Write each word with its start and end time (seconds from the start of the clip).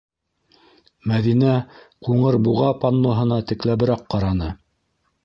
Мәҙинә 1.11 1.51
«Ҡуңыр 2.07 2.37
буға» 2.47 2.71
панноһына 2.85 3.39
текләберәк 3.53 4.03
ҡараны: 4.15 4.49